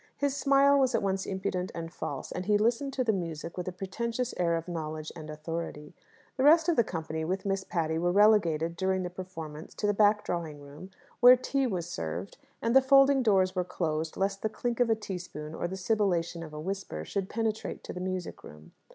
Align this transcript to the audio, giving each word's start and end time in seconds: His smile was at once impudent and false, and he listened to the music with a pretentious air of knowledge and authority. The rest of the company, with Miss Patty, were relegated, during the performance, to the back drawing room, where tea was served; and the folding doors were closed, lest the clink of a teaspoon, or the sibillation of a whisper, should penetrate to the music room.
His 0.17 0.35
smile 0.35 0.79
was 0.79 0.95
at 0.95 1.03
once 1.03 1.27
impudent 1.27 1.71
and 1.75 1.93
false, 1.93 2.31
and 2.31 2.47
he 2.47 2.57
listened 2.57 2.91
to 2.93 3.03
the 3.03 3.13
music 3.13 3.55
with 3.55 3.67
a 3.67 3.71
pretentious 3.71 4.33
air 4.37 4.55
of 4.57 4.67
knowledge 4.67 5.11
and 5.15 5.29
authority. 5.29 5.93
The 6.37 6.43
rest 6.43 6.67
of 6.67 6.75
the 6.75 6.83
company, 6.83 7.23
with 7.23 7.45
Miss 7.45 7.63
Patty, 7.63 7.99
were 7.99 8.11
relegated, 8.11 8.75
during 8.75 9.03
the 9.03 9.11
performance, 9.11 9.75
to 9.75 9.85
the 9.85 9.93
back 9.93 10.23
drawing 10.23 10.59
room, 10.59 10.89
where 11.19 11.37
tea 11.37 11.67
was 11.67 11.85
served; 11.87 12.39
and 12.63 12.75
the 12.75 12.81
folding 12.81 13.21
doors 13.21 13.53
were 13.53 13.63
closed, 13.63 14.17
lest 14.17 14.41
the 14.41 14.49
clink 14.49 14.79
of 14.79 14.89
a 14.89 14.95
teaspoon, 14.95 15.53
or 15.53 15.67
the 15.67 15.77
sibillation 15.77 16.43
of 16.43 16.51
a 16.51 16.59
whisper, 16.59 17.05
should 17.05 17.29
penetrate 17.29 17.83
to 17.83 17.93
the 17.93 17.99
music 18.01 18.43
room. 18.43 18.71